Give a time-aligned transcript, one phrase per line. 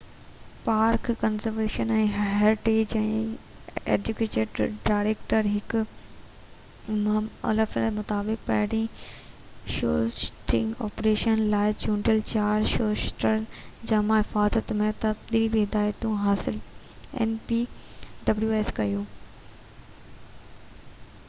[0.05, 3.01] npws park conservation ۽ heritage جي
[3.95, 5.49] acting director
[7.01, 13.45] Mick O'Flynn مطابق پهرين شوٽنگ آپريشن لاءِ چونڊيل چار شوٽرن
[13.93, 16.57] جامع حفاظت ۽ تربيتي هدايتون حاصل
[18.81, 19.07] ڪيون